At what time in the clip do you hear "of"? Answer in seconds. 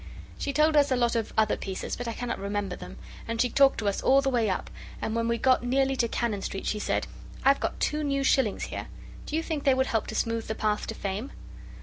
1.15-1.31